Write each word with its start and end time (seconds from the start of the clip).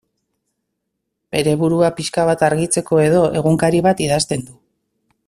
Bere 1.35 1.53
burua 1.63 1.91
pixka 1.99 2.25
bat 2.31 2.45
argitzeko-edo 2.49 3.21
egunkari 3.43 3.83
bat 3.89 4.05
idazten 4.07 4.49
du. 4.49 4.61